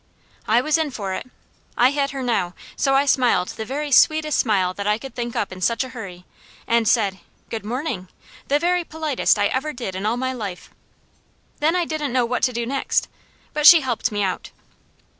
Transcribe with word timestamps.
I 0.47 0.61
was 0.61 0.79
in 0.79 0.89
for 0.89 1.13
it. 1.13 1.29
I 1.77 1.89
had 1.91 2.09
her 2.09 2.23
now, 2.23 2.55
so 2.75 2.95
I 2.95 3.05
smiled 3.05 3.49
the 3.49 3.65
very 3.65 3.91
sweetest 3.91 4.39
smile 4.39 4.73
that 4.73 4.87
I 4.87 4.97
could 4.97 5.13
think 5.13 5.35
up 5.35 5.51
in 5.51 5.61
such 5.61 5.83
a 5.83 5.89
hurry, 5.89 6.25
and 6.65 6.87
said, 6.87 7.19
"Good 7.51 7.63
morning," 7.63 8.07
the 8.47 8.57
very 8.57 8.83
politest 8.83 9.37
I 9.37 9.45
ever 9.49 9.73
did 9.73 9.93
in 9.93 10.07
all 10.07 10.17
my 10.17 10.33
life. 10.33 10.71
Then 11.59 11.75
I 11.75 11.85
didn't 11.85 12.13
know 12.13 12.25
what 12.25 12.41
to 12.49 12.51
do 12.51 12.65
next, 12.65 13.09
but 13.53 13.67
she 13.67 13.81
helped 13.81 14.11
me 14.11 14.23
out. 14.23 14.49